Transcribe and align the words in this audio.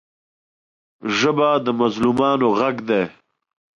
ژبه 1.17 1.49
د 1.65 1.67
مظلومانو 1.79 2.47
غږ 2.59 2.75
دی 2.89 3.03